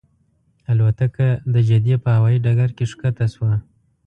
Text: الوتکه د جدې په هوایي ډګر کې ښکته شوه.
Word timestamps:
الوتکه 0.71 1.27
د 1.53 1.55
جدې 1.69 1.95
په 2.03 2.09
هوایي 2.17 2.39
ډګر 2.45 2.69
کې 2.77 2.85
ښکته 2.91 3.25
شوه. 3.33 3.53